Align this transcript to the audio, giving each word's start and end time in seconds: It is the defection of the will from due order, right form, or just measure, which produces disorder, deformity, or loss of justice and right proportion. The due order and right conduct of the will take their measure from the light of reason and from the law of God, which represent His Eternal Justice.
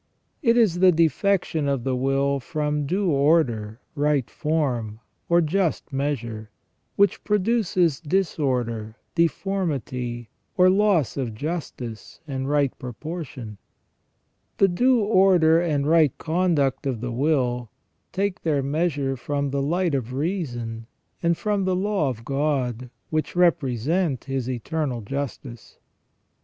It 0.41 0.57
is 0.57 0.79
the 0.79 0.91
defection 0.91 1.67
of 1.67 1.83
the 1.83 1.95
will 1.95 2.39
from 2.39 2.87
due 2.87 3.11
order, 3.11 3.79
right 3.93 4.27
form, 4.31 4.99
or 5.29 5.41
just 5.41 5.93
measure, 5.93 6.49
which 6.95 7.23
produces 7.23 7.99
disorder, 8.01 8.95
deformity, 9.13 10.29
or 10.57 10.71
loss 10.71 11.17
of 11.17 11.35
justice 11.35 12.19
and 12.27 12.49
right 12.49 12.75
proportion. 12.79 13.59
The 14.57 14.67
due 14.67 15.01
order 15.01 15.61
and 15.61 15.85
right 15.85 16.17
conduct 16.17 16.87
of 16.87 16.99
the 16.99 17.11
will 17.11 17.69
take 18.11 18.41
their 18.41 18.63
measure 18.63 19.15
from 19.15 19.51
the 19.51 19.61
light 19.61 19.93
of 19.93 20.13
reason 20.13 20.87
and 21.21 21.37
from 21.37 21.63
the 21.65 21.75
law 21.75 22.09
of 22.09 22.25
God, 22.25 22.89
which 23.11 23.35
represent 23.35 24.23
His 24.23 24.49
Eternal 24.49 25.01
Justice. 25.01 25.77